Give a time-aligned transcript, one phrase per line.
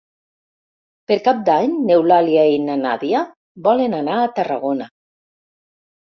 [1.09, 3.21] Per Cap d'Any n'Eulàlia i na Nàdia
[3.67, 4.89] volen anar a Tarragona.